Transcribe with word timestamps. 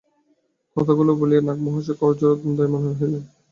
কথাগুলি 0.77 1.11
বলিয়া 1.19 1.41
নাগ-মহাশয় 1.43 1.97
করজোড়ে 2.01 2.35
দণ্ডায়মান 2.41 2.81
রহিলেন। 2.87 3.23